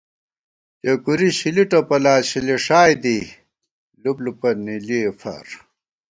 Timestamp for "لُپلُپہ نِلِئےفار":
4.01-5.45